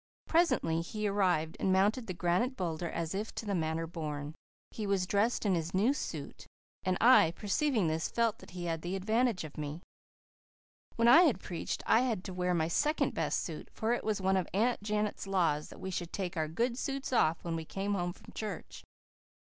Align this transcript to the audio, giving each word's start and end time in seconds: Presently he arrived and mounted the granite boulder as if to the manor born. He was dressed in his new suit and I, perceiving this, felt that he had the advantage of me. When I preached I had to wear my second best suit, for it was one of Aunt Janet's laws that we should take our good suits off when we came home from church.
Presently 0.27 0.81
he 0.81 1.07
arrived 1.07 1.55
and 1.59 1.71
mounted 1.71 2.07
the 2.07 2.15
granite 2.15 2.55
boulder 2.57 2.89
as 2.89 3.13
if 3.13 3.35
to 3.35 3.45
the 3.45 3.53
manor 3.53 3.85
born. 3.85 4.33
He 4.71 4.87
was 4.87 5.05
dressed 5.05 5.45
in 5.45 5.53
his 5.53 5.75
new 5.75 5.93
suit 5.93 6.47
and 6.81 6.97
I, 6.99 7.33
perceiving 7.35 7.85
this, 7.85 8.09
felt 8.09 8.39
that 8.39 8.49
he 8.49 8.65
had 8.65 8.81
the 8.81 8.95
advantage 8.95 9.43
of 9.43 9.59
me. 9.59 9.83
When 10.95 11.07
I 11.07 11.31
preached 11.33 11.83
I 11.85 11.99
had 11.99 12.23
to 12.23 12.33
wear 12.33 12.55
my 12.55 12.67
second 12.67 13.13
best 13.13 13.41
suit, 13.41 13.69
for 13.71 13.93
it 13.93 14.03
was 14.03 14.19
one 14.19 14.37
of 14.37 14.47
Aunt 14.55 14.81
Janet's 14.81 15.27
laws 15.27 15.69
that 15.69 15.79
we 15.79 15.91
should 15.91 16.11
take 16.11 16.35
our 16.35 16.47
good 16.47 16.79
suits 16.79 17.13
off 17.13 17.43
when 17.43 17.55
we 17.55 17.63
came 17.63 17.93
home 17.93 18.11
from 18.13 18.31
church. 18.33 18.83